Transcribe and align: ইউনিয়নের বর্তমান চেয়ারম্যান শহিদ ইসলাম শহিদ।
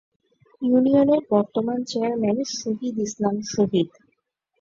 ইউনিয়নের 0.61 1.21
বর্তমান 1.31 1.79
চেয়ারম্যান 1.83 2.37
শহিদ 2.53 2.95
ইসলাম 3.07 3.35
শহিদ। 3.51 3.89